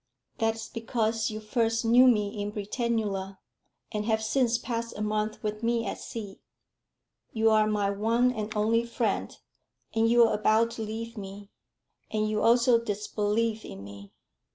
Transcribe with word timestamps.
"That 0.39 0.55
is 0.55 0.67
because 0.67 1.29
you 1.29 1.39
first 1.39 1.85
knew 1.85 2.07
me 2.07 2.29
in 2.41 2.51
Britannula, 2.51 3.37
and 3.91 4.05
have 4.05 4.23
since 4.23 4.57
passed 4.57 4.97
a 4.97 5.01
month 5.03 5.43
with 5.43 5.61
me 5.61 5.85
at 5.85 5.99
sea. 5.99 6.41
You 7.33 7.51
are 7.51 7.67
my 7.67 7.91
one 7.91 8.31
and 8.31 8.51
only 8.57 8.83
friend, 8.83 9.37
and 9.93 10.09
you 10.09 10.23
are 10.23 10.33
about 10.33 10.71
to 10.71 10.81
leave 10.81 11.19
me, 11.19 11.51
and 12.09 12.27
you 12.27 12.41
also 12.41 12.83
disbelieve 12.83 13.63
in 13.63 13.83
me. 13.83 14.11